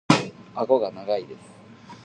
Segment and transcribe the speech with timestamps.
[0.55, 1.37] 顎が長いです。